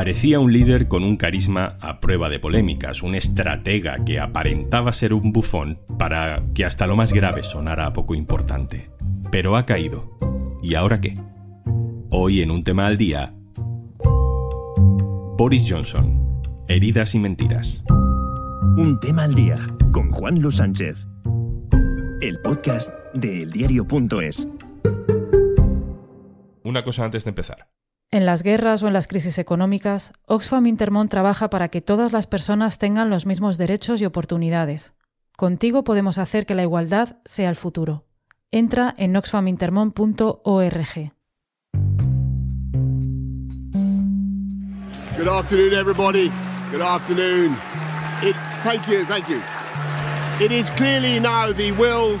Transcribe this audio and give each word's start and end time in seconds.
Parecía 0.00 0.40
un 0.40 0.50
líder 0.50 0.88
con 0.88 1.04
un 1.04 1.18
carisma 1.18 1.76
a 1.78 2.00
prueba 2.00 2.30
de 2.30 2.38
polémicas, 2.38 3.02
un 3.02 3.14
estratega 3.14 4.02
que 4.02 4.18
aparentaba 4.18 4.94
ser 4.94 5.12
un 5.12 5.30
bufón 5.30 5.78
para 5.98 6.42
que 6.54 6.64
hasta 6.64 6.86
lo 6.86 6.96
más 6.96 7.12
grave 7.12 7.42
sonara 7.42 7.92
poco 7.92 8.14
importante. 8.14 8.88
Pero 9.30 9.58
ha 9.58 9.66
caído. 9.66 10.18
¿Y 10.62 10.74
ahora 10.74 11.02
qué? 11.02 11.12
Hoy 12.08 12.40
en 12.40 12.50
un 12.50 12.64
tema 12.64 12.86
al 12.86 12.96
día, 12.96 13.34
Boris 15.36 15.70
Johnson, 15.70 16.40
heridas 16.66 17.14
y 17.14 17.18
mentiras. 17.18 17.84
Un 18.78 18.98
tema 19.02 19.24
al 19.24 19.34
día 19.34 19.58
con 19.92 20.10
Juan 20.12 20.40
Luis 20.40 20.56
Sánchez. 20.56 21.06
El 22.22 22.40
podcast 22.40 22.90
de 23.12 23.42
eldiario.es. 23.42 24.48
Una 26.64 26.84
cosa 26.84 27.04
antes 27.04 27.24
de 27.24 27.28
empezar. 27.28 27.68
En 28.12 28.26
las 28.26 28.42
guerras 28.42 28.82
o 28.82 28.88
en 28.88 28.92
las 28.92 29.06
crisis 29.06 29.38
económicas, 29.38 30.12
Oxfam 30.26 30.66
Intermón 30.66 31.08
trabaja 31.08 31.48
para 31.48 31.68
que 31.68 31.80
todas 31.80 32.12
las 32.12 32.26
personas 32.26 32.76
tengan 32.78 33.08
los 33.08 33.24
mismos 33.24 33.56
derechos 33.56 34.00
y 34.00 34.04
oportunidades. 34.04 34.92
Contigo 35.36 35.84
podemos 35.84 36.18
hacer 36.18 36.44
que 36.44 36.56
la 36.56 36.62
igualdad 36.62 37.18
sea 37.24 37.48
el 37.48 37.54
futuro. 37.54 38.06
Entra 38.50 38.92
en 38.96 39.14
oxfamintermon.org. 39.14 41.12
Good 45.16 45.28
afternoon, 45.28 45.74
everybody. 45.74 46.32
Good 46.72 46.82
afternoon. 46.82 47.56
It, 48.22 48.34
thank 48.64 48.88
you, 48.88 49.04
thank 49.04 49.28
you. 49.28 49.40
It 50.44 50.50
is 50.50 50.68
clearly 50.70 51.20
now 51.20 51.52
the 51.52 51.70
will 51.72 52.18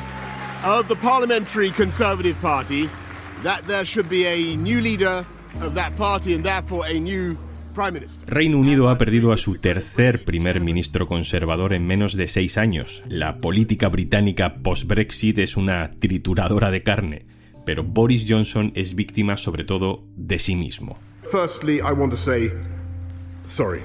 of 0.62 0.86
the 0.86 0.94
Parliamentary 0.94 1.72
Conservative 1.72 2.40
Party 2.40 2.88
that 3.42 3.66
there 3.66 3.84
should 3.84 4.08
be 4.08 4.24
a 4.26 4.56
new 4.56 4.80
leader 4.80 5.26
Reino 8.26 8.58
Unido 8.58 8.88
ha 8.88 8.98
perdido 8.98 9.32
a 9.32 9.36
su 9.36 9.54
tercer 9.56 10.24
primer 10.24 10.60
ministro 10.60 11.06
conservador 11.06 11.72
en 11.72 11.86
menos 11.86 12.16
de 12.16 12.28
seis 12.28 12.58
años. 12.58 13.02
La 13.08 13.40
política 13.40 13.88
británica 13.88 14.56
post-Brexit 14.62 15.38
es 15.38 15.56
una 15.56 15.90
trituradora 15.92 16.70
de 16.70 16.82
carne, 16.82 17.26
pero 17.64 17.84
Boris 17.84 18.26
Johnson 18.28 18.72
es 18.74 18.94
víctima 18.94 19.36
sobre 19.36 19.64
todo 19.64 20.04
de 20.16 20.38
sí 20.38 20.56
mismo. 20.56 20.98
Firstly, 21.30 21.76
I 21.76 21.92
want 21.92 22.10
to 22.10 22.16
say 22.16 22.50
sorry. 23.46 23.82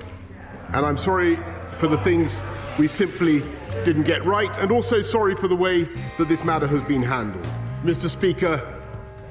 And 0.73 0.85
I'm 0.85 0.97
sorry 0.97 1.37
for 1.77 1.87
the 1.87 1.97
things 1.97 2.41
we 2.79 2.87
simply 2.87 3.43
didn't 3.85 4.05
get 4.05 4.25
right 4.25 4.55
and 4.57 4.71
also 4.71 5.01
sorry 5.01 5.35
for 5.35 5.47
the 5.47 5.55
way 5.55 5.87
that 6.17 6.27
this 6.27 6.43
matter 6.43 6.67
has 6.67 6.81
been 6.83 7.03
handled. 7.03 7.45
Mr. 7.83 8.09
Speaker, 8.09 8.61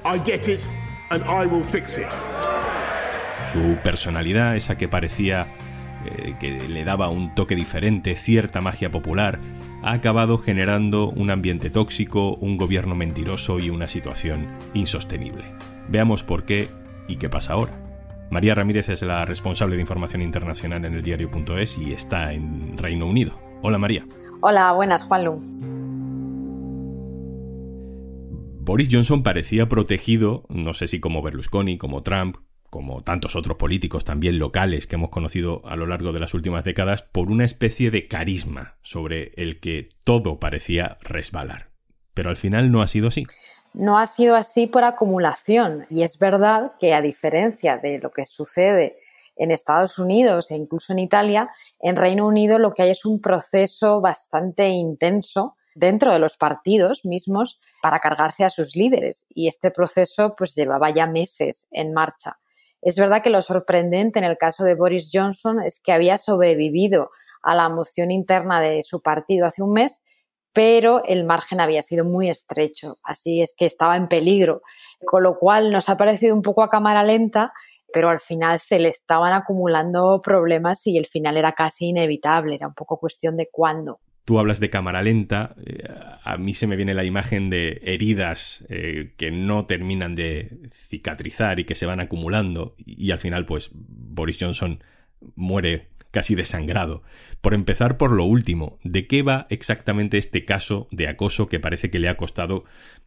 I 0.04 0.18
get 0.18 0.48
it. 0.48 0.66
Su 3.52 3.76
personalidad, 3.82 4.56
esa 4.56 4.76
que 4.76 4.88
parecía 4.88 5.48
eh, 6.04 6.34
que 6.38 6.68
le 6.68 6.84
daba 6.84 7.08
un 7.08 7.34
toque 7.34 7.54
diferente, 7.54 8.16
cierta 8.16 8.60
magia 8.60 8.90
popular, 8.90 9.38
ha 9.82 9.92
acabado 9.92 10.38
generando 10.38 11.08
un 11.08 11.30
ambiente 11.30 11.70
tóxico, 11.70 12.34
un 12.34 12.56
gobierno 12.56 12.94
mentiroso 12.94 13.58
y 13.58 13.70
una 13.70 13.88
situación 13.88 14.48
insostenible. 14.74 15.44
Veamos 15.88 16.22
por 16.22 16.44
qué 16.44 16.68
y 17.08 17.16
qué 17.16 17.28
pasa 17.28 17.54
ahora. 17.54 17.72
María 18.30 18.54
Ramírez 18.54 18.88
es 18.88 19.02
la 19.02 19.24
responsable 19.24 19.76
de 19.76 19.82
información 19.82 20.20
internacional 20.22 20.84
en 20.84 20.94
el 20.94 21.02
diario.es 21.02 21.78
y 21.78 21.92
está 21.92 22.32
en 22.32 22.76
Reino 22.76 23.06
Unido. 23.06 23.38
Hola 23.62 23.78
María. 23.78 24.04
Hola, 24.40 24.72
buenas, 24.72 25.04
Juanlu. 25.04 25.40
Boris 28.64 28.88
Johnson 28.90 29.22
parecía 29.22 29.68
protegido, 29.68 30.44
no 30.48 30.72
sé 30.72 30.88
si 30.88 30.98
como 30.98 31.20
Berlusconi, 31.20 31.76
como 31.76 32.02
Trump, 32.02 32.38
como 32.70 33.02
tantos 33.02 33.36
otros 33.36 33.58
políticos 33.58 34.06
también 34.06 34.38
locales 34.38 34.86
que 34.86 34.94
hemos 34.94 35.10
conocido 35.10 35.60
a 35.66 35.76
lo 35.76 35.86
largo 35.86 36.12
de 36.14 36.20
las 36.20 36.32
últimas 36.32 36.64
décadas, 36.64 37.02
por 37.02 37.30
una 37.30 37.44
especie 37.44 37.90
de 37.90 38.08
carisma 38.08 38.78
sobre 38.80 39.32
el 39.36 39.60
que 39.60 39.90
todo 40.02 40.40
parecía 40.40 40.96
resbalar. 41.02 41.68
Pero 42.14 42.30
al 42.30 42.38
final 42.38 42.72
no 42.72 42.80
ha 42.80 42.88
sido 42.88 43.08
así. 43.08 43.24
No 43.74 43.98
ha 43.98 44.06
sido 44.06 44.34
así 44.34 44.66
por 44.66 44.84
acumulación. 44.84 45.84
Y 45.90 46.02
es 46.02 46.18
verdad 46.18 46.72
que 46.80 46.94
a 46.94 47.02
diferencia 47.02 47.76
de 47.76 47.98
lo 47.98 48.12
que 48.12 48.24
sucede 48.24 48.96
en 49.36 49.50
Estados 49.50 49.98
Unidos 49.98 50.50
e 50.50 50.56
incluso 50.56 50.94
en 50.94 51.00
Italia, 51.00 51.50
en 51.80 51.96
Reino 51.96 52.26
Unido 52.26 52.58
lo 52.58 52.72
que 52.72 52.84
hay 52.84 52.92
es 52.92 53.04
un 53.04 53.20
proceso 53.20 54.00
bastante 54.00 54.68
intenso 54.68 55.54
dentro 55.74 56.12
de 56.12 56.18
los 56.18 56.36
partidos 56.36 57.04
mismos 57.04 57.60
para 57.82 57.98
cargarse 57.98 58.44
a 58.44 58.50
sus 58.50 58.76
líderes 58.76 59.26
y 59.28 59.48
este 59.48 59.70
proceso 59.70 60.34
pues 60.36 60.54
llevaba 60.54 60.90
ya 60.90 61.06
meses 61.06 61.66
en 61.70 61.92
marcha. 61.92 62.38
Es 62.80 62.96
verdad 62.96 63.22
que 63.22 63.30
lo 63.30 63.42
sorprendente 63.42 64.18
en 64.18 64.24
el 64.24 64.36
caso 64.36 64.64
de 64.64 64.74
Boris 64.74 65.10
Johnson 65.12 65.60
es 65.60 65.80
que 65.80 65.92
había 65.92 66.18
sobrevivido 66.18 67.10
a 67.42 67.54
la 67.54 67.68
moción 67.68 68.10
interna 68.10 68.60
de 68.60 68.82
su 68.82 69.00
partido 69.00 69.46
hace 69.46 69.62
un 69.62 69.72
mes, 69.72 70.02
pero 70.52 71.02
el 71.04 71.24
margen 71.24 71.60
había 71.60 71.82
sido 71.82 72.04
muy 72.04 72.30
estrecho, 72.30 72.98
así 73.02 73.42
es 73.42 73.54
que 73.56 73.66
estaba 73.66 73.96
en 73.96 74.08
peligro, 74.08 74.62
con 75.04 75.22
lo 75.22 75.38
cual 75.38 75.72
nos 75.72 75.88
ha 75.88 75.96
parecido 75.96 76.34
un 76.34 76.42
poco 76.42 76.62
a 76.62 76.70
cámara 76.70 77.02
lenta, 77.02 77.52
pero 77.92 78.08
al 78.08 78.20
final 78.20 78.58
se 78.60 78.78
le 78.78 78.88
estaban 78.88 79.32
acumulando 79.32 80.20
problemas 80.22 80.86
y 80.86 80.96
el 80.96 81.06
final 81.06 81.36
era 81.36 81.52
casi 81.52 81.86
inevitable, 81.86 82.54
era 82.54 82.68
un 82.68 82.74
poco 82.74 82.98
cuestión 82.98 83.36
de 83.36 83.48
cuándo. 83.50 83.98
Tú 84.24 84.38
hablas 84.38 84.58
de 84.58 84.70
cámara 84.70 85.02
lenta, 85.02 85.54
eh, 85.66 85.84
a 86.22 86.38
mí 86.38 86.54
se 86.54 86.66
me 86.66 86.76
viene 86.76 86.94
la 86.94 87.04
imagen 87.04 87.50
de 87.50 87.82
heridas 87.84 88.64
eh, 88.70 89.12
que 89.18 89.30
no 89.30 89.66
terminan 89.66 90.14
de 90.14 90.70
cicatrizar 90.88 91.60
y 91.60 91.64
que 91.64 91.74
se 91.74 91.84
van 91.84 92.00
acumulando 92.00 92.74
y, 92.78 93.10
al 93.10 93.20
final 93.20 93.44
pues 93.44 93.70
Boris 93.74 94.38
Johnson 94.40 94.82
muere 95.34 95.88
casi 96.10 96.34
desangrado. 96.36 97.02
Por 97.40 97.54
empezar 97.54 97.98
por 97.98 98.12
lo 98.12 98.24
último, 98.24 98.78
¿de 98.84 99.06
qué 99.08 99.22
va 99.22 99.46
exactamente 99.50 100.16
este 100.16 100.44
caso 100.44 100.86
de 100.92 101.08
acoso 101.08 101.48
que 101.48 101.58
parece 101.58 101.90
que 101.90 101.98
le 101.98 102.08
ha 102.08 102.16
costado 102.16 102.64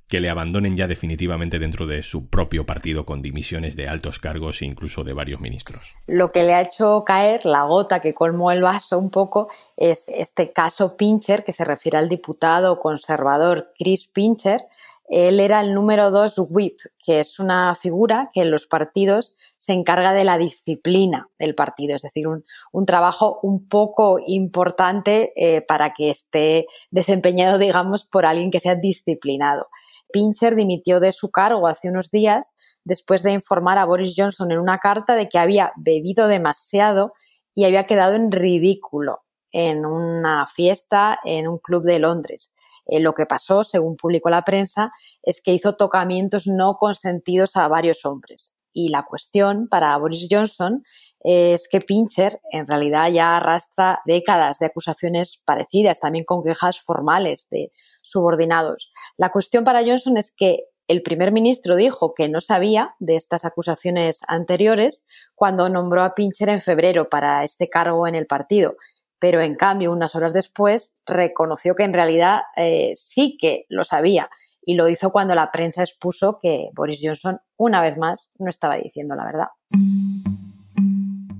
que 0.08 0.22
le 0.22 0.30
abandonen 0.30 0.78
ya 0.78 0.88
definitivamente 0.88 1.60
dentro 1.60 1.86
de 1.86 2.02
su 2.02 2.28
propio 2.28 2.66
partido 2.66 3.06
con 3.06 3.22
dimisiones 3.22 3.76
de 3.76 3.88
altos 3.88 4.20
cargos 4.20 4.62
e 4.62 4.66
incluso 4.66 5.04
de 5.04 5.14
varios 5.14 5.42
ministros. 5.42 5.94
Lo 6.06 6.30
que 6.30 6.44
le 6.44 6.54
ha 6.54 6.62
hecho 6.62 7.04
caer 7.06 7.46
la 7.46 7.64
gota 7.64 8.00
que 8.00 8.14
colmó 8.14 8.52
el 8.52 8.62
vaso 8.62 8.98
un 9.00 9.10
poco 9.10 9.50
es 9.76 10.10
este 10.10 10.54
caso 10.54 10.96
Pincher, 10.96 11.44
que 11.44 11.52
se 11.52 11.66
refiere 11.66 11.98
al 11.98 12.10
diputado 12.10 12.80
conservador 12.80 13.74
Chris 13.78 14.08
Pincher. 14.08 14.62
Él 15.07 15.40
era 15.40 15.62
el 15.62 15.73
número 15.73 16.12
dos 16.12 16.35
whip, 16.38 16.79
que 17.03 17.22
es 17.22 17.40
una 17.40 17.73
figura 17.75 18.29
que 18.34 18.41
en 18.41 18.51
los 18.51 18.68
partidos 18.68 19.38
se 19.56 19.72
encarga 19.72 20.13
de 20.13 20.25
la 20.25 20.38
disciplina 20.38 21.28
del 21.40 21.56
partido, 21.56 21.95
es 21.95 22.01
decir, 22.01 22.28
un, 22.28 22.85
trabajo 22.85 23.40
un 23.41 23.68
poco 23.69 24.19
importante 24.25 25.31
eh, 25.35 25.62
para 25.62 25.94
que 25.94 26.09
esté 26.09 26.68
desempeñado, 26.91 27.57
digamos, 27.57 28.06
por 28.06 28.25
alguien 28.25 28.51
que 28.51 28.59
sea 28.59 28.75
disciplinado. 28.75 29.68
Pincher 30.12 30.56
dimitió 30.56 31.00
de 31.00 31.13
su 31.13 31.31
cargo 31.31 31.68
hace 31.68 31.89
unos 31.89 32.12
días 32.12 32.56
después 32.84 33.24
de 33.24 33.31
informar 33.31 33.78
a 33.78 33.85
Boris 33.85 34.13
Johnson 34.16 34.51
en 34.51 34.59
una 34.59 34.79
carta 34.79 35.16
de 35.16 35.29
que 35.29 35.39
había 35.39 35.72
bebido 35.78 36.28
demasiado 36.28 37.13
y 37.53 37.66
había 37.66 37.85
quedado 37.85 38.13
en 38.13 38.31
ridículo 38.31 39.19
en 39.51 39.85
una 39.85 40.45
fiesta 40.47 41.19
en 41.24 41.47
un 41.47 41.57
club 41.57 41.84
de 41.84 42.00
Londres. 42.00 42.53
Eh, 42.88 43.00
lo 43.00 43.14
que 43.14 43.25
pasó, 43.25 43.64
según 43.64 43.98
publicó 43.98 44.30
la 44.30 44.44
prensa, 44.44 44.92
es 45.24 45.42
que 45.42 45.53
hizo 45.53 45.75
tocamientos 45.75 46.48
no 46.48 46.78
consentidos 46.80 47.56
a 47.56 47.68
varios 47.68 48.06
hombres. 48.06 48.56
Y 48.74 48.90
la 48.90 49.03
cuestión 49.03 49.68
para 49.70 49.98
Boris 49.98 50.28
Johnson 50.30 50.84
es 51.20 51.68
que 51.68 51.81
Pincher 51.81 52.40
en 52.52 52.68
realidad 52.68 53.09
ya 53.09 53.38
arrastra 53.38 54.02
décadas 54.06 54.59
de 54.59 54.68
acusaciones 54.68 55.42
parecidas, 55.44 56.00
también 56.00 56.25
con 56.25 56.44
quejas 56.44 56.80
formales 56.80 57.48
de 57.50 57.72
subordinados. 58.02 58.92
La 59.18 59.31
cuestión 59.31 59.64
para 59.64 59.84
Johnson 59.84 60.18
es 60.18 60.34
que 60.36 60.66
el 60.88 61.02
primer 61.02 61.34
ministro 61.34 61.75
dijo 61.75 62.14
que 62.14 62.30
no 62.30 62.39
sabía 62.39 62.95
de 63.00 63.18
estas 63.18 63.44
acusaciones 63.44 64.22
anteriores 64.28 65.06
cuando 65.36 65.68
nombró 65.69 66.04
a 66.04 66.16
Pincher 66.16 66.50
en 66.50 66.62
febrero 66.62 67.10
para 67.10 67.44
este 67.44 67.68
cargo 67.68 68.07
en 68.07 68.16
el 68.16 68.25
partido, 68.25 68.78
pero 69.19 69.42
en 69.42 69.56
cambio 69.56 69.92
unas 69.92 70.16
horas 70.16 70.34
después 70.34 70.94
reconoció 71.06 71.75
que 71.75 71.84
en 71.84 71.94
realidad 71.94 72.42
eh, 72.56 72.92
sí 72.96 73.38
que 73.40 73.66
lo 73.69 73.84
sabía 73.84 74.30
y 74.62 74.75
lo 74.75 74.90
hizo 74.90 75.12
cuando 75.12 75.34
la 75.34 75.52
prensa 75.52 75.81
expuso 75.81 76.40
que 76.42 76.69
Boris 76.74 77.00
Johnson 77.02 77.40
una 77.56 77.81
vez 77.81 77.98
más 77.98 78.31
no 78.38 78.50
estaba 78.50 78.75
diciendo 78.78 79.16
la 79.16 79.25
verdad. 79.25 79.48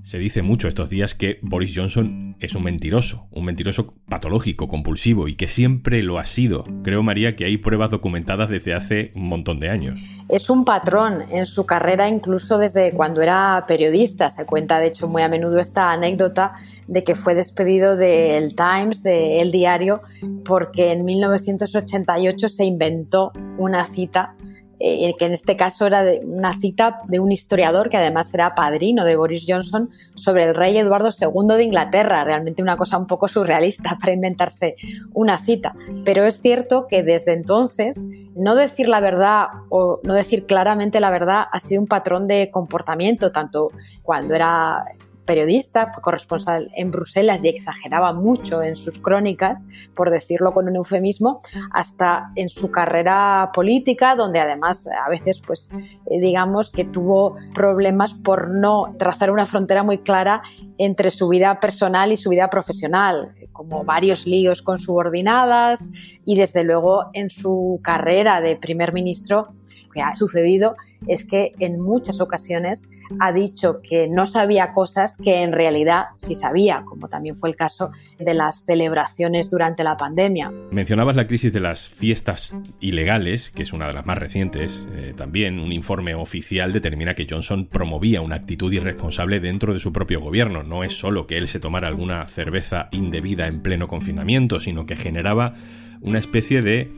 Se 0.08 0.18
dice 0.18 0.40
mucho 0.40 0.68
estos 0.68 0.88
días 0.88 1.14
que 1.14 1.38
Boris 1.42 1.74
Johnson 1.76 2.34
es 2.40 2.54
un 2.54 2.62
mentiroso, 2.62 3.28
un 3.30 3.44
mentiroso 3.44 3.92
patológico, 4.08 4.66
compulsivo 4.66 5.28
y 5.28 5.34
que 5.34 5.48
siempre 5.48 6.02
lo 6.02 6.18
ha 6.18 6.24
sido. 6.24 6.64
Creo, 6.82 7.02
María, 7.02 7.36
que 7.36 7.44
hay 7.44 7.58
pruebas 7.58 7.90
documentadas 7.90 8.48
desde 8.48 8.72
hace 8.72 9.12
un 9.14 9.28
montón 9.28 9.60
de 9.60 9.68
años. 9.68 9.98
Es 10.30 10.48
un 10.48 10.64
patrón 10.64 11.24
en 11.28 11.44
su 11.44 11.66
carrera, 11.66 12.08
incluso 12.08 12.56
desde 12.56 12.92
cuando 12.92 13.20
era 13.20 13.62
periodista. 13.68 14.30
Se 14.30 14.46
cuenta, 14.46 14.80
de 14.80 14.86
hecho, 14.86 15.08
muy 15.08 15.20
a 15.20 15.28
menudo 15.28 15.58
esta 15.58 15.92
anécdota 15.92 16.54
de 16.86 17.04
que 17.04 17.14
fue 17.14 17.34
despedido 17.34 17.94
del 17.94 18.54
Times, 18.54 19.02
de 19.02 19.42
El 19.42 19.52
Diario, 19.52 20.00
porque 20.42 20.92
en 20.92 21.04
1988 21.04 22.48
se 22.48 22.64
inventó 22.64 23.32
una 23.58 23.84
cita 23.84 24.36
eh, 24.80 25.14
que 25.18 25.24
en 25.24 25.32
este 25.32 25.56
caso 25.56 25.86
era 25.86 26.04
una 26.22 26.54
cita 26.58 27.00
de 27.06 27.18
un 27.18 27.32
historiador 27.32 27.88
que 27.88 27.96
además 27.96 28.32
era 28.32 28.54
padrino 28.54 29.04
de 29.04 29.16
Boris 29.16 29.44
Johnson 29.46 29.90
sobre 30.14 30.44
el 30.44 30.54
rey 30.54 30.78
Eduardo 30.78 31.10
II 31.10 31.56
de 31.56 31.64
Inglaterra, 31.64 32.24
realmente 32.24 32.62
una 32.62 32.76
cosa 32.76 32.96
un 32.98 33.06
poco 33.06 33.28
surrealista 33.28 33.96
para 34.00 34.12
inventarse 34.12 34.76
una 35.12 35.38
cita. 35.38 35.74
Pero 36.04 36.24
es 36.24 36.40
cierto 36.40 36.86
que 36.88 37.02
desde 37.02 37.32
entonces 37.32 38.04
no 38.36 38.54
decir 38.54 38.88
la 38.88 39.00
verdad 39.00 39.46
o 39.68 40.00
no 40.04 40.14
decir 40.14 40.46
claramente 40.46 41.00
la 41.00 41.10
verdad 41.10 41.44
ha 41.50 41.58
sido 41.58 41.80
un 41.80 41.88
patrón 41.88 42.26
de 42.26 42.50
comportamiento, 42.52 43.32
tanto 43.32 43.70
cuando 44.02 44.34
era 44.34 44.84
periodista, 45.28 45.92
fue 45.92 46.02
corresponsal 46.02 46.70
en 46.74 46.90
Bruselas 46.90 47.44
y 47.44 47.48
exageraba 47.48 48.14
mucho 48.14 48.62
en 48.62 48.76
sus 48.76 48.98
crónicas, 48.98 49.62
por 49.94 50.10
decirlo 50.10 50.54
con 50.54 50.68
un 50.68 50.76
eufemismo, 50.76 51.40
hasta 51.70 52.32
en 52.34 52.48
su 52.48 52.70
carrera 52.70 53.50
política, 53.52 54.16
donde 54.16 54.40
además 54.40 54.88
a 54.88 55.10
veces, 55.10 55.42
pues, 55.46 55.70
eh, 56.06 56.18
digamos 56.18 56.72
que 56.72 56.86
tuvo 56.86 57.36
problemas 57.54 58.14
por 58.14 58.48
no 58.48 58.94
trazar 58.98 59.30
una 59.30 59.44
frontera 59.44 59.82
muy 59.82 59.98
clara 59.98 60.42
entre 60.78 61.10
su 61.10 61.28
vida 61.28 61.60
personal 61.60 62.10
y 62.10 62.16
su 62.16 62.30
vida 62.30 62.48
profesional, 62.48 63.34
como 63.52 63.84
varios 63.84 64.26
líos 64.26 64.62
con 64.62 64.78
subordinadas 64.78 65.90
y 66.24 66.36
desde 66.36 66.64
luego 66.64 67.10
en 67.12 67.28
su 67.28 67.80
carrera 67.82 68.40
de 68.40 68.56
primer 68.56 68.94
ministro 68.94 69.48
que 69.92 70.02
ha 70.02 70.14
sucedido 70.14 70.76
es 71.06 71.24
que 71.24 71.52
en 71.58 71.80
muchas 71.80 72.20
ocasiones 72.20 72.90
ha 73.20 73.32
dicho 73.32 73.80
que 73.82 74.08
no 74.08 74.26
sabía 74.26 74.70
cosas 74.72 75.16
que 75.16 75.42
en 75.42 75.52
realidad 75.52 76.06
sí 76.14 76.36
sabía, 76.36 76.82
como 76.84 77.08
también 77.08 77.36
fue 77.36 77.48
el 77.48 77.56
caso 77.56 77.90
de 78.18 78.34
las 78.34 78.64
celebraciones 78.64 79.50
durante 79.50 79.84
la 79.84 79.96
pandemia. 79.96 80.52
Mencionabas 80.70 81.16
la 81.16 81.26
crisis 81.26 81.52
de 81.52 81.60
las 81.60 81.88
fiestas 81.88 82.54
ilegales, 82.80 83.50
que 83.50 83.62
es 83.62 83.72
una 83.72 83.86
de 83.86 83.94
las 83.94 84.04
más 84.04 84.18
recientes. 84.18 84.82
Eh, 84.92 85.14
también 85.16 85.58
un 85.60 85.72
informe 85.72 86.14
oficial 86.14 86.72
determina 86.72 87.14
que 87.14 87.26
Johnson 87.28 87.66
promovía 87.66 88.20
una 88.20 88.36
actitud 88.36 88.72
irresponsable 88.72 89.40
dentro 89.40 89.72
de 89.72 89.80
su 89.80 89.92
propio 89.92 90.20
gobierno. 90.20 90.62
No 90.62 90.84
es 90.84 90.98
solo 90.98 91.26
que 91.26 91.38
él 91.38 91.48
se 91.48 91.60
tomara 91.60 91.88
alguna 91.88 92.26
cerveza 92.26 92.88
indebida 92.92 93.46
en 93.46 93.62
pleno 93.62 93.88
confinamiento, 93.88 94.60
sino 94.60 94.86
que 94.86 94.96
generaba 94.96 95.54
una 96.00 96.18
especie 96.18 96.62
de 96.62 96.90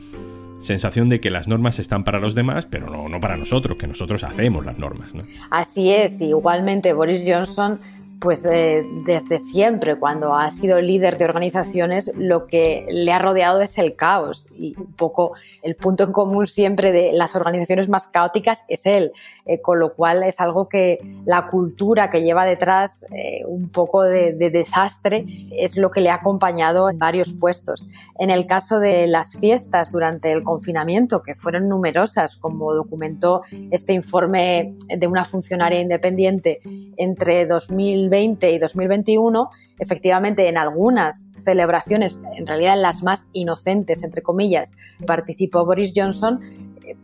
sensación 0.61 1.09
de 1.09 1.19
que 1.19 1.29
las 1.29 1.47
normas 1.47 1.79
están 1.79 2.03
para 2.03 2.19
los 2.19 2.35
demás, 2.35 2.65
pero 2.65 2.89
no, 2.89 3.09
no 3.09 3.19
para 3.19 3.37
nosotros, 3.37 3.77
que 3.77 3.87
nosotros 3.87 4.23
hacemos 4.23 4.65
las 4.65 4.77
normas. 4.77 5.13
¿no? 5.13 5.21
Así 5.49 5.91
es, 5.91 6.21
igualmente 6.21 6.93
Boris 6.93 7.25
Johnson 7.27 7.79
pues 8.21 8.45
eh, 8.45 8.83
desde 9.03 9.39
siempre, 9.39 9.97
cuando 9.97 10.35
ha 10.35 10.51
sido 10.51 10.79
líder 10.79 11.17
de 11.17 11.25
organizaciones, 11.25 12.11
lo 12.15 12.45
que 12.45 12.85
le 12.87 13.11
ha 13.11 13.17
rodeado 13.17 13.61
es 13.61 13.79
el 13.79 13.95
caos 13.95 14.47
y 14.55 14.75
un 14.77 14.93
poco 14.93 15.31
el 15.63 15.75
punto 15.75 16.03
en 16.03 16.11
común 16.11 16.45
siempre 16.45 16.91
de 16.91 17.13
las 17.13 17.35
organizaciones 17.35 17.89
más 17.89 18.07
caóticas 18.07 18.63
es 18.67 18.85
él, 18.85 19.11
eh, 19.47 19.59
con 19.59 19.79
lo 19.79 19.95
cual 19.95 20.21
es 20.21 20.39
algo 20.39 20.69
que 20.69 20.99
la 21.25 21.47
cultura 21.47 22.11
que 22.11 22.21
lleva 22.21 22.45
detrás 22.45 23.07
eh, 23.11 23.43
un 23.47 23.69
poco 23.69 24.03
de, 24.03 24.33
de, 24.33 24.51
desastre 24.51 25.25
es 25.51 25.75
lo 25.75 25.89
que 25.89 26.01
le 26.01 26.11
ha 26.11 26.15
acompañado 26.15 26.91
en 26.91 26.99
varios 26.99 27.33
puestos. 27.33 27.89
En 28.19 28.29
el 28.29 28.45
caso 28.45 28.79
de 28.79 29.07
las 29.07 29.39
fiestas 29.39 29.91
durante 29.91 30.31
el 30.31 30.43
confinamiento, 30.43 31.23
que 31.23 31.33
fueron 31.33 31.67
numerosas, 31.67 32.35
como 32.35 32.71
documentó 32.75 33.41
este 33.71 33.93
informe 33.93 34.75
de 34.95 35.07
una 35.07 35.25
funcionaria 35.25 35.81
independiente 35.81 36.59
entre 36.97 37.47
2000 37.47 38.10
2020 38.11 38.51
y 38.51 38.59
2021, 38.59 39.49
efectivamente 39.79 40.47
en 40.47 40.57
algunas 40.57 41.31
celebraciones, 41.43 42.19
en 42.35 42.45
realidad 42.45 42.75
en 42.75 42.81
las 42.81 43.03
más 43.03 43.29
inocentes, 43.33 44.03
entre 44.03 44.21
comillas, 44.21 44.73
participó 45.05 45.65
Boris 45.65 45.93
Johnson, 45.95 46.39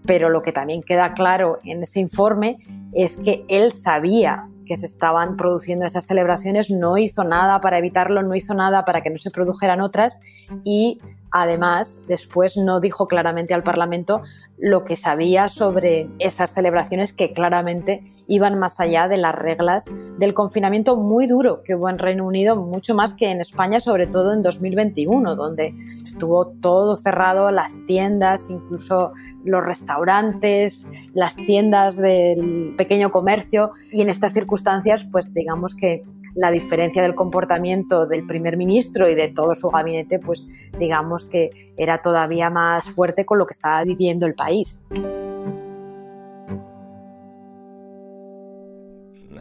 pero 0.06 0.30
lo 0.30 0.42
que 0.42 0.52
también 0.52 0.84
queda 0.84 1.14
claro 1.14 1.60
en 1.64 1.82
ese 1.84 2.02
informe 2.02 2.58
es 2.94 3.18
que 3.18 3.46
él 3.48 3.72
sabía 3.72 4.50
que 4.66 4.76
se 4.76 4.86
estaban 4.86 5.38
produciendo 5.38 5.86
esas 5.86 6.06
celebraciones, 6.06 6.70
no 6.70 6.98
hizo 6.98 7.24
nada 7.24 7.62
para 7.62 7.78
evitarlo, 7.78 8.22
no 8.22 8.36
hizo 8.36 8.54
nada 8.54 8.84
para 8.84 9.02
que 9.02 9.10
no 9.10 9.18
se 9.18 9.32
produjeran 9.32 9.80
otras 9.80 10.20
y 10.66 11.00
además 11.32 12.04
después 12.08 12.58
no 12.58 12.80
dijo 12.80 13.08
claramente 13.08 13.54
al 13.54 13.64
Parlamento 13.64 14.22
lo 14.58 14.84
que 14.84 14.96
sabía 14.96 15.50
sobre 15.50 16.10
esas 16.20 16.54
celebraciones 16.54 17.14
que 17.14 17.32
claramente 17.34 18.02
iban 18.28 18.60
más 18.60 18.80
allá 18.80 19.08
de 19.08 19.18
las 19.18 19.34
reglas 19.36 19.86
del 20.18 20.34
confinamiento 20.34 20.98
muy 20.98 21.28
duro 21.28 21.62
que 21.64 21.76
hubo 21.76 21.90
en 21.90 21.98
Reino 21.98 22.26
Unido, 22.26 22.56
mucho 22.56 22.94
más 22.94 23.14
que 23.14 23.32
en 23.32 23.40
España, 23.40 23.80
sobre 23.80 24.08
todo 24.08 24.34
en 24.34 24.42
2021, 24.42 25.36
donde 25.36 25.74
estuvo 26.04 26.48
todo 26.48 26.96
cerrado, 26.96 27.52
las 27.52 27.78
tiendas, 27.86 28.50
incluso 28.50 29.14
los 29.46 29.66
restaurantes, 29.66 30.88
las 31.14 31.36
tiendas 31.36 31.98
del 31.98 32.74
pequeño 32.78 33.12
comercio. 33.12 33.72
Y 33.92 34.02
en 34.02 34.10
estas 34.10 34.34
circunstancias, 34.34 35.08
pues 35.10 35.34
digamos 35.34 35.74
que 35.74 36.04
la 36.38 36.52
diferencia 36.52 37.02
del 37.02 37.16
comportamiento 37.16 38.06
del 38.06 38.26
primer 38.26 38.58
ministro 38.58 39.10
y 39.10 39.16
de 39.16 39.30
todo 39.30 39.56
su 39.56 39.70
gabinete, 39.70 40.20
pues 40.20 40.48
digamos 40.80 41.26
que 41.26 41.74
era 41.76 42.02
todavía 42.02 42.50
más 42.50 42.92
fuerte 42.92 43.26
con 43.26 43.40
lo 43.40 43.48
que 43.48 43.54
estaba 43.54 43.84
viviendo 43.84 44.28
el 44.28 44.36
país. 44.36 44.82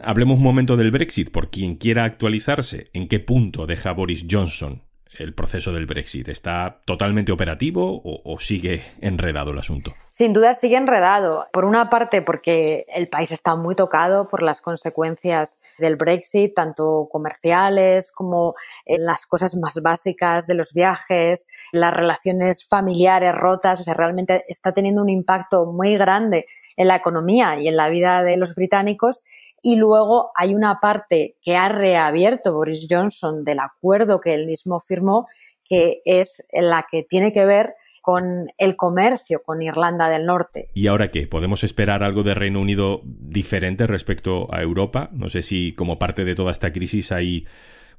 Hablemos 0.03 0.37
un 0.37 0.43
momento 0.43 0.75
del 0.75 0.91
Brexit, 0.91 1.31
por 1.31 1.49
quien 1.49 1.75
quiera 1.75 2.03
actualizarse, 2.03 2.89
¿en 2.93 3.07
qué 3.07 3.19
punto 3.19 3.67
deja 3.67 3.91
Boris 3.91 4.25
Johnson 4.29 4.86
el 5.17 5.33
proceso 5.33 5.71
del 5.71 5.85
Brexit? 5.85 6.27
¿Está 6.29 6.81
totalmente 6.85 7.31
operativo 7.31 8.01
o, 8.03 8.39
sigue 8.39 8.83
enredado 9.01 9.51
el 9.51 9.59
asunto? 9.59 9.93
Sin 10.09 10.33
duda 10.33 10.53
sigue 10.53 10.77
enredado. 10.77 11.45
Por 11.51 11.65
una 11.65 11.89
parte 11.89 12.21
porque 12.21 12.85
el 12.93 13.07
país 13.07 13.31
está 13.31 13.55
muy 13.55 13.75
tocado 13.75 14.27
por 14.27 14.43
las 14.43 14.61
consecuencias 14.61 15.59
del 15.77 15.95
Brexit, 15.95 16.53
tanto 16.55 17.07
comerciales 17.11 18.11
como 18.11 18.55
en 18.85 19.05
las 19.05 19.25
cosas 19.25 19.55
más 19.55 19.81
básicas 19.81 20.47
de 20.47 20.53
los 20.53 20.73
viajes, 20.73 21.47
las 21.71 21.93
relaciones 21.93 22.65
familiares 22.67 23.33
rotas, 23.33 23.81
o 23.81 23.83
sea, 23.83 23.93
realmente 23.93 24.45
está 24.47 24.71
teniendo 24.71 25.01
un 25.01 25.09
impacto 25.09 25.65
muy 25.65 25.97
grande 25.97 26.47
en 26.77 26.87
la 26.87 26.95
economía 26.95 27.59
y 27.59 27.67
en 27.67 27.75
la 27.75 27.89
vida 27.89 28.23
de 28.23 28.37
los 28.37 28.55
británicos 28.55 29.23
y 29.67 29.75
luego 29.75 30.31
hay 30.33 30.55
una 30.55 30.79
parte 30.79 31.35
que 31.41 31.57
ha 31.57 31.67
reabierto 31.67 32.53
Boris 32.53 32.87
Johnson 32.89 33.43
del 33.43 33.59
acuerdo 33.59 34.21
que 34.21 34.33
él 34.33 34.45
mismo 34.45 34.79
firmó, 34.79 35.27
que 35.65 35.99
es 36.05 36.47
la 36.53 36.85
que 36.89 37.03
tiene 37.03 37.33
que 37.33 37.43
ver 37.43 37.73
con 38.01 38.47
el 38.57 38.77
comercio 38.77 39.41
con 39.43 39.61
Irlanda 39.61 40.07
del 40.07 40.25
Norte. 40.25 40.69
¿Y 40.73 40.87
ahora 40.87 41.11
qué? 41.11 41.27
¿Podemos 41.27 41.65
esperar 41.65 42.01
algo 42.01 42.23
de 42.23 42.33
Reino 42.33 42.61
Unido 42.61 43.01
diferente 43.03 43.87
respecto 43.87 44.47
a 44.53 44.61
Europa? 44.61 45.09
No 45.11 45.27
sé 45.27 45.41
si 45.41 45.73
como 45.73 45.99
parte 45.99 46.23
de 46.23 46.33
toda 46.33 46.53
esta 46.53 46.71
crisis 46.71 47.11
hay 47.11 47.45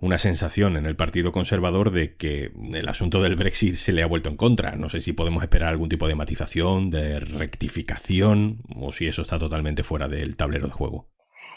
una 0.00 0.16
sensación 0.16 0.78
en 0.78 0.86
el 0.86 0.96
Partido 0.96 1.32
Conservador 1.32 1.90
de 1.90 2.16
que 2.16 2.50
el 2.72 2.88
asunto 2.88 3.20
del 3.20 3.36
Brexit 3.36 3.74
se 3.74 3.92
le 3.92 4.02
ha 4.02 4.06
vuelto 4.06 4.30
en 4.30 4.38
contra. 4.38 4.74
No 4.74 4.88
sé 4.88 5.02
si 5.02 5.12
podemos 5.12 5.42
esperar 5.42 5.68
algún 5.68 5.90
tipo 5.90 6.08
de 6.08 6.14
matización, 6.14 6.88
de 6.88 7.20
rectificación, 7.20 8.62
o 8.74 8.90
si 8.90 9.06
eso 9.06 9.20
está 9.20 9.38
totalmente 9.38 9.82
fuera 9.82 10.08
del 10.08 10.34
tablero 10.34 10.68
de 10.68 10.72
juego. 10.72 11.10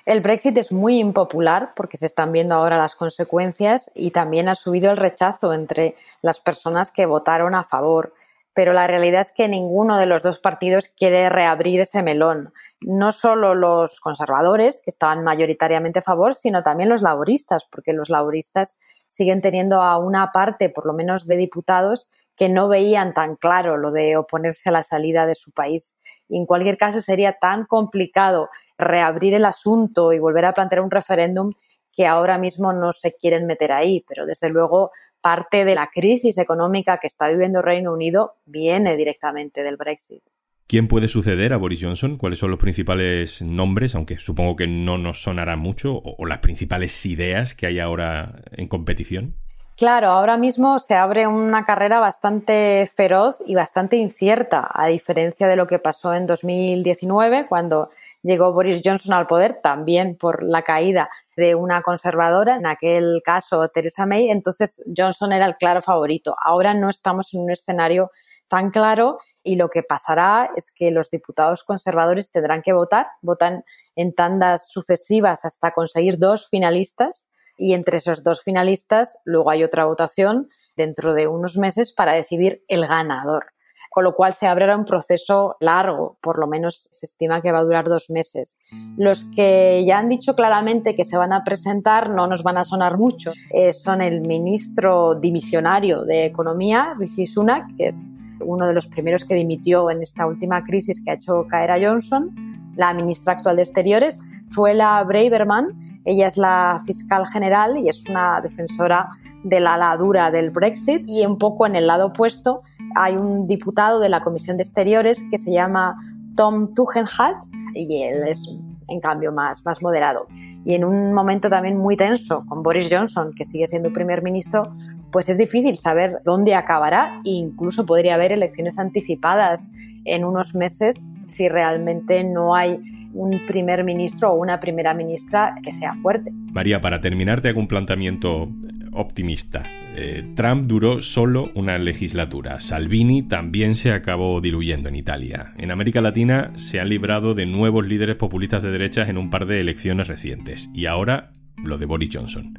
El 0.06 0.22
Brexit 0.22 0.58
es 0.58 0.72
muy 0.72 1.00
impopular 1.00 1.74
porque 1.76 1.98
se 1.98 2.08
están 2.08 2.32
viendo 2.32 2.56
ahora 2.56 2.78
las 2.78 2.96
consecuencias 2.96 3.92
y 3.94 4.12
también 4.12 4.50
ha 4.50 4.56
subido 4.56 4.92
el 4.92 4.98
rechazo 4.98 5.54
entre 5.54 5.96
las 6.22 6.40
personas 6.40 6.92
que 6.92 7.06
votaron 7.06 7.54
a 7.54 7.64
favor. 7.64 8.14
Pero 8.54 8.74
la 8.74 8.88
realidad 8.88 9.22
es 9.22 9.32
que 9.32 9.48
ninguno 9.48 9.98
de 9.98 10.08
los 10.08 10.24
dos 10.24 10.40
partidos 10.40 10.90
quiere 10.90 11.30
reabrir 11.30 11.82
ese 11.82 12.04
melón. 12.04 12.54
No 12.82 13.12
solo 13.12 13.54
los 13.54 14.00
conservadores, 14.00 14.82
que 14.84 14.90
estaban 14.90 15.24
mayoritariamente 15.24 16.00
a 16.00 16.04
favor, 16.04 16.34
sino 16.34 16.64
también 16.64 16.90
los 16.90 17.02
laboristas, 17.02 17.66
porque 17.66 17.94
los 17.94 18.10
laboristas 18.10 18.80
siguen 19.08 19.42
teniendo 19.42 19.82
a 19.82 19.98
una 19.98 20.32
parte, 20.32 20.70
por 20.70 20.86
lo 20.86 20.94
menos 20.94 21.28
de 21.28 21.38
diputados, 21.38 22.10
que 22.36 22.50
no 22.50 22.68
veían 22.68 23.14
tan 23.14 23.36
claro 23.36 23.78
lo 23.78 23.92
de 23.92 24.18
oponerse 24.18 24.70
a 24.70 24.72
la 24.72 24.84
salida 24.84 25.26
de 25.26 25.36
su 25.36 25.52
país. 25.52 26.00
Y 26.28 26.38
en 26.38 26.46
cualquier 26.46 26.78
caso 26.78 27.02
sería 27.02 27.34
tan 27.34 27.66
complicado 27.66 28.50
reabrir 28.82 29.34
el 29.34 29.46
asunto 29.46 30.12
y 30.12 30.20
volver 30.20 30.46
a 30.46 30.54
plantear 30.54 30.82
un 30.82 30.92
referéndum 30.92 31.54
que 31.94 32.08
ahora 32.08 32.38
mismo 32.38 32.74
no 32.74 32.92
se 32.92 33.14
quieren 33.16 33.46
meter 33.46 33.72
ahí, 33.72 34.04
pero 34.08 34.26
desde 34.26 34.50
luego 34.50 34.92
parte 35.22 35.66
de 35.66 35.76
la 35.76 35.88
crisis 35.88 36.38
económica 36.38 36.98
que 36.98 37.08
está 37.08 37.28
viviendo 37.30 37.62
Reino 37.62 37.94
Unido 37.94 38.36
viene 38.46 38.98
directamente 38.98 39.64
del 39.64 39.78
Brexit. 39.78 40.24
¿Quién 40.68 40.88
puede 40.88 41.10
suceder 41.10 41.52
a 41.52 41.58
Boris 41.58 41.82
Johnson? 41.82 42.18
¿Cuáles 42.18 42.40
son 42.40 42.50
los 42.50 42.60
principales 42.60 43.42
nombres? 43.42 43.94
Aunque 43.94 44.18
supongo 44.20 44.56
que 44.56 44.68
no 44.68 44.98
nos 44.98 45.22
sonará 45.22 45.58
mucho, 45.58 46.02
o, 46.02 46.26
las 46.26 46.40
principales 46.40 47.06
ideas 47.06 47.56
que 47.56 47.68
hay 47.68 47.80
ahora 47.80 48.42
en 48.54 48.68
competición. 48.68 49.36
Claro, 49.76 50.08
ahora 50.08 50.38
mismo 50.38 50.80
se 50.80 50.96
abre 50.96 51.28
una 51.28 51.66
carrera 51.66 52.00
bastante 52.00 52.90
feroz 52.96 53.44
y 53.46 53.56
bastante 53.56 53.98
incierta, 53.98 54.70
a 54.74 54.88
diferencia 54.88 55.48
de 55.50 55.58
lo 55.58 55.68
que 55.68 55.78
pasó 55.78 56.14
en 56.14 56.26
2019, 56.26 57.48
cuando 57.48 57.90
llegó 58.24 58.54
Boris 58.54 58.82
Johnson 58.84 59.14
al 59.14 59.28
poder 59.28 59.60
también 59.62 60.18
por 60.18 60.44
la 60.44 60.64
caída 60.64 61.10
de 61.36 61.56
una 61.56 61.82
conservadora, 61.82 62.56
en 62.56 62.66
aquel 62.66 63.22
caso 63.24 63.68
Theresa 63.70 64.06
May, 64.06 64.30
entonces 64.30 64.84
Johnson 64.96 65.32
era 65.32 65.46
el 65.46 65.56
claro 65.56 65.82
favorito. 65.82 66.36
Ahora 66.44 66.74
no 66.74 66.90
estamos 66.90 67.34
en 67.34 67.42
un 67.42 67.52
escenario 67.52 68.12
tan 68.48 68.70
claro 68.70 69.20
y 69.44 69.56
lo 69.56 69.70
que 69.70 69.82
pasará 69.82 70.52
es 70.56 70.72
que 70.72 70.92
los 70.92 71.10
diputados 71.10 71.64
conservadores 71.64 72.32
tendrán 72.32 72.62
que 72.62 72.74
votar, 72.74 73.08
votan 73.22 73.64
en 73.96 74.14
tandas 74.14 74.70
sucesivas 74.70 75.46
hasta 75.46 75.72
conseguir 75.72 76.18
dos 76.18 76.50
finalistas 76.50 77.30
y 77.58 77.74
entre 77.74 77.98
esos 77.98 78.24
dos 78.24 78.44
finalistas 78.44 79.20
luego 79.24 79.52
hay 79.52 79.64
otra 79.64 79.86
votación 79.86 80.50
dentro 80.76 81.14
de 81.14 81.28
unos 81.28 81.58
meses 81.58 81.94
para 81.94 82.14
decidir 82.14 82.64
el 82.68 82.86
ganador. 82.88 83.51
Con 83.92 84.06
lo 84.06 84.16
cual 84.16 84.34
se 84.34 84.48
abrirá 84.48 84.78
un 84.78 84.86
proceso 84.86 85.58
largo, 85.60 86.16
por 86.22 86.40
lo 86.40 86.48
menos 86.48 86.88
se 86.94 87.06
estima 87.06 87.42
que 87.42 87.52
va 87.52 87.60
a 87.60 87.64
durar 87.64 87.90
dos 87.90 88.10
meses. 88.10 88.58
Los 88.96 89.26
que 89.26 89.84
ya 89.86 90.00
han 90.00 90.08
dicho 90.08 90.34
claramente 90.34 90.96
que 90.96 91.04
se 91.04 91.18
van 91.18 91.34
a 91.34 91.44
presentar 91.44 92.10
no 92.10 92.26
nos 92.26 92.42
van 92.42 92.58
a 92.58 92.64
sonar 92.64 92.98
mucho. 92.98 93.34
Eh, 93.54 93.74
son 93.74 94.02
el 94.02 94.22
ministro 94.22 95.16
dimisionario 95.16 96.04
de 96.06 96.24
Economía, 96.24 96.96
Rishi 96.98 97.26
Sunak, 97.26 97.66
que 97.76 97.88
es 97.88 98.08
uno 98.40 98.66
de 98.66 98.74
los 98.74 98.88
primeros 98.88 99.26
que 99.26 99.36
dimitió 99.36 99.92
en 99.92 100.02
esta 100.02 100.26
última 100.26 100.64
crisis 100.64 101.04
que 101.04 101.12
ha 101.12 101.16
hecho 101.16 101.46
caer 101.50 101.72
a 101.72 101.80
Johnson, 101.80 102.74
la 102.78 102.94
ministra 102.94 103.34
actual 103.34 103.58
de 103.58 103.64
Exteriores, 103.64 104.22
Suela 104.50 105.04
Braverman. 105.04 106.02
Ella 106.06 106.28
es 106.28 106.38
la 106.38 106.80
fiscal 106.86 107.28
general 107.28 107.78
y 107.78 107.90
es 107.90 108.08
una 108.10 108.40
defensora 108.42 109.10
de 109.44 109.60
la 109.60 109.76
ala 109.76 109.96
dura 109.98 110.32
del 110.32 110.50
Brexit. 110.50 111.04
Y 111.08 111.26
un 111.26 111.38
poco 111.38 111.66
en 111.66 111.76
el 111.76 111.88
lado 111.88 112.08
opuesto 112.08 112.62
hay 112.96 113.16
un 113.16 113.48
diputado 113.48 114.00
de 114.00 114.10
la 114.10 114.22
Comisión 114.22 114.58
de 114.58 114.64
Exteriores 114.64 115.24
que 115.30 115.38
se 115.38 115.52
llama 115.52 115.96
Tom 116.36 116.74
Tugendhat 116.74 117.36
y 117.74 118.04
él 118.04 118.28
es, 118.28 118.50
en 118.88 119.00
cambio, 119.00 119.32
más, 119.32 119.66
más 119.66 119.82
moderado. 119.82 120.28
Y 120.66 120.76
en 120.76 120.86
un 120.86 121.14
momento 121.14 121.50
también 121.50 121.78
muy 121.78 121.98
tenso 121.98 122.44
con 122.48 122.62
Boris 122.64 122.90
Johnson, 122.92 123.34
que 123.36 123.46
sigue 123.46 123.68
siendo 123.68 123.92
primer 123.92 124.22
ministro, 124.22 124.70
pues 125.12 125.30
es 125.30 125.38
difícil 125.38 125.78
saber 125.78 126.20
dónde 126.24 126.56
acabará 126.56 127.20
e 127.26 127.32
incluso 127.32 127.86
podría 127.86 128.16
haber 128.16 128.32
elecciones 128.32 128.78
anticipadas 128.78 129.74
en 130.06 130.24
unos 130.26 130.56
meses 130.56 131.16
si 131.28 131.50
realmente 131.50 132.24
no 132.24 132.56
hay 132.56 132.80
un 133.14 133.42
primer 133.46 133.84
ministro 133.84 134.32
o 134.32 134.36
una 134.36 134.60
primera 134.60 134.94
ministra 134.94 135.56
que 135.64 135.74
sea 135.74 135.94
fuerte. 135.96 136.32
María, 136.32 136.80
para 136.82 137.02
terminar, 137.02 137.42
te 137.42 137.50
hago 137.50 137.60
un 137.60 137.68
planteamiento 137.68 138.48
optimista. 138.94 139.64
Eh, 139.94 140.24
Trump 140.36 140.68
duró 140.68 141.02
solo 141.02 141.52
una 141.54 141.78
legislatura. 141.78 142.62
Salvini 142.62 143.24
también 143.24 143.76
se 143.76 143.92
acabó 143.92 144.40
diluyendo 144.40 144.88
en 144.88 144.96
Italia. 144.96 145.54
En 145.58 145.70
América 145.70 146.00
Latina 146.00 146.52
se 146.56 146.80
han 146.80 146.88
librado 146.88 147.34
de 147.34 147.46
nuevos 147.46 147.86
líderes 147.86 148.16
populistas 148.16 148.64
de 148.64 148.72
derechas 148.72 149.10
en 149.10 149.18
un 149.18 149.30
par 149.30 149.46
de 149.46 149.60
elecciones 149.60 150.08
recientes. 150.08 150.70
Y 150.74 150.86
ahora 150.86 151.32
lo 151.58 151.78
de 151.78 151.86
Boris 151.86 152.10
Johnson. 152.14 152.58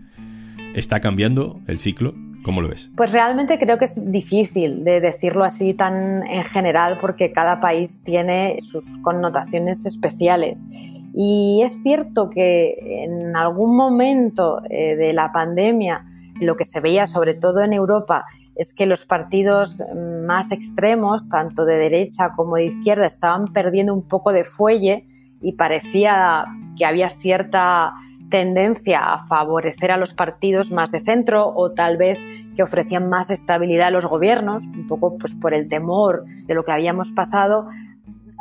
¿Está 0.74 1.00
cambiando 1.00 1.60
el 1.66 1.78
ciclo? 1.78 2.14
¿Cómo 2.44 2.60
lo 2.60 2.68
ves? 2.68 2.90
Pues 2.96 3.12
realmente 3.12 3.58
creo 3.58 3.78
que 3.78 3.86
es 3.86 4.10
difícil 4.10 4.84
de 4.84 5.00
decirlo 5.00 5.44
así 5.44 5.74
tan 5.74 6.26
en 6.26 6.44
general 6.44 6.98
porque 7.00 7.32
cada 7.32 7.60
país 7.60 8.02
tiene 8.04 8.56
sus 8.60 8.98
connotaciones 8.98 9.86
especiales. 9.86 10.66
Y 11.14 11.60
es 11.62 11.80
cierto 11.82 12.30
que 12.30 13.04
en 13.04 13.36
algún 13.36 13.76
momento 13.76 14.60
eh, 14.68 14.96
de 14.96 15.12
la 15.12 15.30
pandemia 15.30 16.11
lo 16.42 16.56
que 16.56 16.64
se 16.64 16.80
veía 16.80 17.06
sobre 17.06 17.34
todo 17.34 17.60
en 17.60 17.72
Europa 17.72 18.24
es 18.54 18.74
que 18.74 18.86
los 18.86 19.04
partidos 19.04 19.82
más 20.26 20.52
extremos, 20.52 21.28
tanto 21.28 21.64
de 21.64 21.76
derecha 21.76 22.34
como 22.36 22.56
de 22.56 22.66
izquierda, 22.66 23.06
estaban 23.06 23.52
perdiendo 23.52 23.94
un 23.94 24.06
poco 24.06 24.32
de 24.32 24.44
fuelle 24.44 25.06
y 25.40 25.52
parecía 25.52 26.44
que 26.76 26.84
había 26.84 27.10
cierta 27.20 27.94
tendencia 28.30 29.12
a 29.12 29.18
favorecer 29.18 29.90
a 29.92 29.98
los 29.98 30.14
partidos 30.14 30.70
más 30.70 30.90
de 30.90 31.00
centro 31.00 31.52
o 31.54 31.72
tal 31.72 31.98
vez 31.98 32.18
que 32.56 32.62
ofrecían 32.62 33.08
más 33.08 33.30
estabilidad 33.30 33.88
a 33.88 33.90
los 33.90 34.06
gobiernos, 34.06 34.64
un 34.64 34.86
poco 34.86 35.18
pues 35.18 35.34
por 35.34 35.52
el 35.52 35.68
temor 35.68 36.24
de 36.46 36.54
lo 36.54 36.64
que 36.64 36.72
habíamos 36.72 37.10
pasado. 37.10 37.68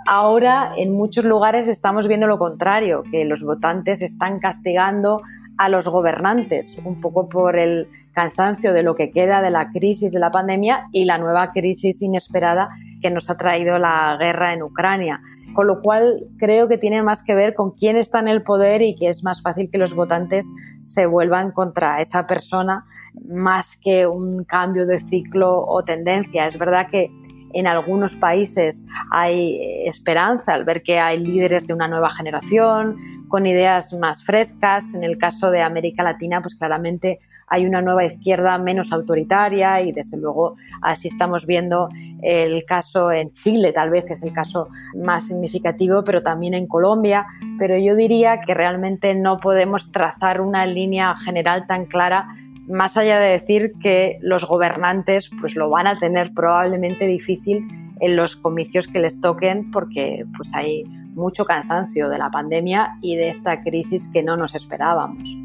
Ahora 0.07 0.71
en 0.77 0.93
muchos 0.93 1.25
lugares 1.25 1.67
estamos 1.67 2.07
viendo 2.07 2.27
lo 2.27 2.39
contrario, 2.39 3.03
que 3.11 3.25
los 3.25 3.43
votantes 3.43 4.01
están 4.01 4.39
castigando 4.39 5.21
a 5.57 5.69
los 5.69 5.87
gobernantes, 5.87 6.77
un 6.83 6.99
poco 6.99 7.29
por 7.29 7.57
el 7.57 7.87
cansancio 8.13 8.73
de 8.73 8.83
lo 8.83 8.95
que 8.95 9.11
queda 9.11 9.41
de 9.41 9.51
la 9.51 9.69
crisis 9.69 10.11
de 10.11 10.19
la 10.19 10.31
pandemia 10.31 10.85
y 10.91 11.05
la 11.05 11.17
nueva 11.17 11.51
crisis 11.51 12.01
inesperada 12.01 12.69
que 13.01 13.09
nos 13.09 13.29
ha 13.29 13.37
traído 13.37 13.77
la 13.77 14.17
guerra 14.19 14.53
en 14.53 14.63
Ucrania 14.63 15.21
con 15.53 15.67
lo 15.67 15.81
cual 15.81 16.27
creo 16.37 16.67
que 16.67 16.77
tiene 16.77 17.03
más 17.03 17.23
que 17.23 17.35
ver 17.35 17.53
con 17.53 17.71
quién 17.71 17.95
está 17.95 18.19
en 18.19 18.27
el 18.27 18.43
poder 18.43 18.81
y 18.81 18.95
que 18.95 19.09
es 19.09 19.23
más 19.23 19.41
fácil 19.41 19.69
que 19.69 19.77
los 19.77 19.93
votantes 19.93 20.49
se 20.81 21.05
vuelvan 21.05 21.51
contra 21.51 21.99
esa 21.99 22.27
persona 22.27 22.85
más 23.27 23.77
que 23.77 24.07
un 24.07 24.43
cambio 24.45 24.85
de 24.85 24.99
ciclo 24.99 25.65
o 25.65 25.83
tendencia. 25.83 26.47
Es 26.47 26.57
verdad 26.57 26.87
que 26.89 27.07
en 27.53 27.67
algunos 27.67 28.15
países 28.15 28.85
hay 29.11 29.85
esperanza 29.85 30.53
al 30.53 30.63
ver 30.63 30.83
que 30.83 30.99
hay 30.99 31.19
líderes 31.19 31.67
de 31.67 31.73
una 31.73 31.87
nueva 31.87 32.09
generación 32.09 32.95
con 33.31 33.47
ideas 33.47 33.93
más 33.93 34.23
frescas. 34.23 34.93
En 34.93 35.03
el 35.03 35.17
caso 35.17 35.49
de 35.49 35.61
América 35.61 36.03
Latina, 36.03 36.41
pues 36.41 36.53
claramente 36.55 37.19
hay 37.47 37.65
una 37.65 37.81
nueva 37.81 38.05
izquierda 38.05 38.57
menos 38.59 38.91
autoritaria 38.91 39.81
y 39.81 39.91
desde 39.91 40.17
luego 40.17 40.57
así 40.81 41.07
estamos 41.07 41.47
viendo 41.47 41.89
el 42.21 42.63
caso 42.65 43.11
en 43.11 43.31
Chile, 43.31 43.71
tal 43.71 43.89
vez 43.89 44.09
es 44.11 44.21
el 44.21 44.31
caso 44.33 44.67
más 44.95 45.27
significativo, 45.27 46.03
pero 46.03 46.21
también 46.21 46.53
en 46.53 46.67
Colombia. 46.67 47.25
Pero 47.57 47.77
yo 47.77 47.95
diría 47.95 48.41
que 48.41 48.53
realmente 48.53 49.15
no 49.15 49.39
podemos 49.39 49.91
trazar 49.91 50.41
una 50.41 50.65
línea 50.65 51.15
general 51.25 51.65
tan 51.65 51.85
clara 51.85 52.35
más 52.67 52.95
allá 52.95 53.19
de 53.19 53.31
decir 53.31 53.73
que 53.81 54.17
los 54.21 54.45
gobernantes 54.45 55.29
pues 55.39 55.55
lo 55.55 55.69
van 55.69 55.87
a 55.87 55.97
tener 55.97 56.33
probablemente 56.33 57.07
difícil 57.07 57.67
en 57.99 58.15
los 58.15 58.35
comicios 58.35 58.87
que 58.87 58.99
les 58.99 59.19
toquen 59.19 59.71
porque 59.71 60.25
pues 60.35 60.53
hay 60.53 60.83
mucho 61.13 61.45
cansancio 61.45 62.09
de 62.09 62.17
la 62.17 62.29
pandemia 62.29 62.97
y 63.01 63.15
de 63.15 63.29
esta 63.29 63.61
crisis 63.61 64.09
que 64.11 64.23
no 64.23 64.37
nos 64.37 64.55
esperábamos. 64.55 65.35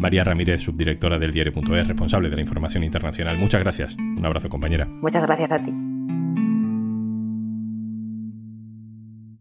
María 0.00 0.24
Ramírez, 0.24 0.62
subdirectora 0.62 1.18
del 1.18 1.32
diario.es, 1.32 1.86
responsable 1.86 2.30
de 2.30 2.36
la 2.36 2.42
información 2.42 2.84
internacional. 2.84 3.36
Muchas 3.36 3.60
gracias. 3.60 3.96
Un 3.96 4.24
abrazo, 4.24 4.48
compañera. 4.48 4.86
Muchas 4.86 5.24
gracias 5.24 5.52
a 5.52 5.62
ti. 5.62 5.72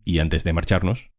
Y 0.04 0.20
antes 0.20 0.44
de 0.44 0.54
marcharnos, 0.54 1.12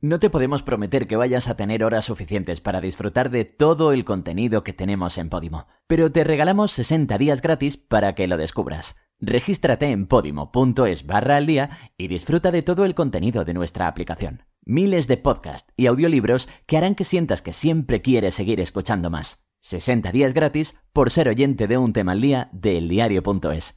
no 0.00 0.18
te 0.18 0.28
podemos 0.28 0.62
prometer 0.62 1.06
que 1.06 1.16
vayas 1.16 1.48
a 1.48 1.56
tener 1.56 1.82
horas 1.82 2.04
suficientes 2.04 2.60
para 2.60 2.82
disfrutar 2.82 3.30
de 3.30 3.46
todo 3.46 3.92
el 3.92 4.04
contenido 4.04 4.62
que 4.62 4.74
tenemos 4.74 5.16
en 5.16 5.30
Podimo, 5.30 5.66
pero 5.86 6.12
te 6.12 6.24
regalamos 6.24 6.72
60 6.72 7.16
días 7.16 7.40
gratis 7.40 7.78
para 7.78 8.14
que 8.14 8.26
lo 8.26 8.36
descubras. 8.36 8.96
Regístrate 9.26 9.86
en 9.86 10.06
podimo.es 10.06 11.06
barra 11.06 11.36
al 11.36 11.46
día 11.46 11.70
y 11.96 12.08
disfruta 12.08 12.50
de 12.50 12.62
todo 12.62 12.84
el 12.84 12.94
contenido 12.94 13.44
de 13.44 13.54
nuestra 13.54 13.88
aplicación 13.88 14.42
miles 14.66 15.06
de 15.08 15.16
podcasts 15.16 15.72
y 15.76 15.86
audiolibros 15.86 16.48
que 16.66 16.76
harán 16.76 16.94
que 16.94 17.04
sientas 17.04 17.42
que 17.42 17.52
siempre 17.52 18.02
quieres 18.02 18.34
seguir 18.34 18.60
escuchando 18.60 19.10
más. 19.10 19.44
60 19.60 20.12
días 20.12 20.34
gratis 20.34 20.76
por 20.92 21.10
ser 21.10 21.28
oyente 21.28 21.66
de 21.66 21.78
un 21.78 21.92
tema 21.92 22.12
al 22.12 22.20
día 22.20 22.50
de 22.52 22.78
eldiario.es. 22.78 23.76